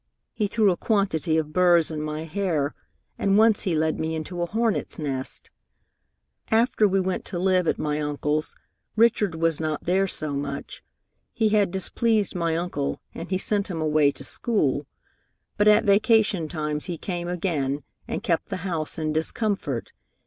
He 0.33 0.47
threw 0.47 0.71
a 0.71 0.77
quantity 0.77 1.37
of 1.37 1.53
burrs 1.53 1.91
in 1.91 2.01
my 2.01 2.23
hair, 2.23 2.73
and 3.19 3.37
once 3.37 3.61
he 3.61 3.75
led 3.75 3.99
me 3.99 4.15
into 4.15 4.41
a 4.41 4.47
hornet's 4.47 4.97
nest. 4.97 5.51
After 6.49 6.87
we 6.87 6.99
went 6.99 7.23
to 7.25 7.37
live 7.37 7.67
at 7.67 7.77
my 7.77 8.01
uncle's, 8.01 8.55
Richard 8.95 9.35
was 9.35 9.59
not 9.59 9.83
there 9.85 10.07
so 10.07 10.33
much. 10.33 10.83
He 11.33 11.49
had 11.49 11.69
displeased 11.69 12.33
my 12.33 12.57
uncle, 12.57 12.99
and 13.13 13.29
he 13.29 13.37
sent 13.37 13.69
him 13.69 13.79
away 13.79 14.09
to 14.13 14.23
school; 14.23 14.87
but 15.55 15.67
at 15.67 15.83
vacation 15.85 16.47
times 16.47 16.85
he 16.85 16.97
came 16.97 17.27
again, 17.27 17.83
and 18.07 18.23
kept 18.23 18.47
the 18.49 18.57
house 18.65 18.97
in 18.97 19.13
discomfort. 19.13 19.91